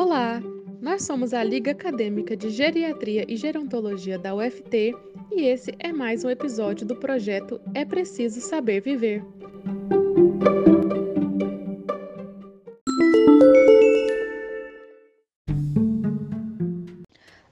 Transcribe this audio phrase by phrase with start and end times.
[0.00, 0.40] Olá!
[0.80, 4.94] Nós somos a Liga Acadêmica de Geriatria e Gerontologia da UFT
[5.32, 9.24] e esse é mais um episódio do projeto É Preciso Saber Viver.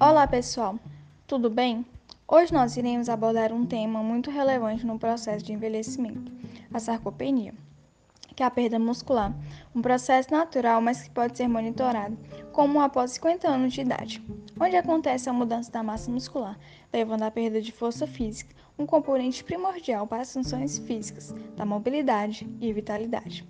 [0.00, 0.78] Olá, pessoal!
[1.26, 1.84] Tudo bem?
[2.26, 6.32] Hoje nós iremos abordar um tema muito relevante no processo de envelhecimento,
[6.72, 7.52] a sarcopenia
[8.34, 9.34] que é a perda muscular,
[9.74, 12.18] um processo natural, mas que pode ser monitorado,
[12.52, 14.22] como após 50 anos de idade,
[14.58, 16.58] onde acontece a mudança da massa muscular,
[16.92, 22.48] levando à perda de força física, um componente primordial para as funções físicas, da mobilidade
[22.60, 23.46] e vitalidade.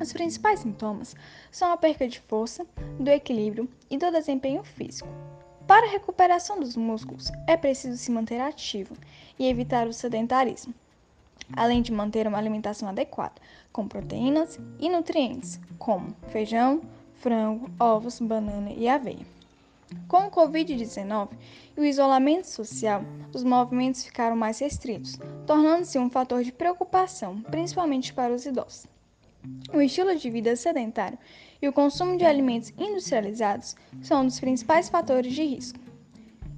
[0.00, 1.14] Os principais sintomas
[1.50, 2.66] são a perda de força,
[2.98, 5.08] do equilíbrio e do desempenho físico.
[5.66, 8.94] Para a recuperação dos músculos, é preciso se manter ativo
[9.38, 10.74] e evitar o sedentarismo
[11.56, 13.34] além de manter uma alimentação adequada,
[13.72, 16.80] com proteínas e nutrientes, como feijão,
[17.14, 19.26] frango, ovos, banana e aveia.
[20.06, 21.30] Com o Covid-19
[21.76, 23.02] e o isolamento social,
[23.34, 28.86] os movimentos ficaram mais restritos, tornando-se um fator de preocupação, principalmente para os idosos.
[29.72, 31.18] O estilo de vida sedentário
[31.60, 35.78] e o consumo de alimentos industrializados são um dos principais fatores de risco.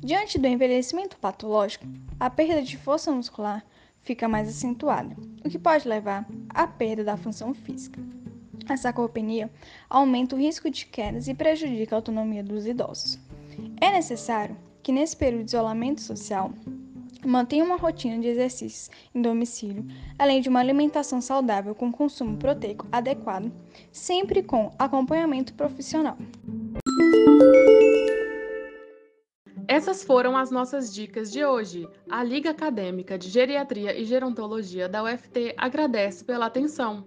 [0.00, 1.86] Diante do envelhecimento patológico,
[2.18, 3.64] a perda de força muscular
[4.02, 8.00] fica mais acentuada, o que pode levar à perda da função física.
[8.68, 9.50] A sarcopenia
[9.90, 13.18] aumenta o risco de quedas e prejudica a autonomia dos idosos.
[13.80, 16.52] É necessário que, nesse período de isolamento social,
[17.24, 19.84] mantenha uma rotina de exercícios em domicílio,
[20.18, 23.52] além de uma alimentação saudável com consumo proteico adequado,
[23.90, 26.16] sempre com acompanhamento profissional.
[29.68, 31.88] Essas foram as nossas dicas de hoje.
[32.10, 37.06] A Liga Acadêmica de Geriatria e Gerontologia da UFT agradece pela atenção.